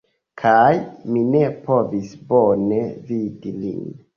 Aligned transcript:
Kaj 0.43 0.71
mi 1.09 1.21
ne 1.35 1.43
povis 1.67 2.17
bone 2.33 2.81
vidi 3.13 3.55
lin 3.63 3.89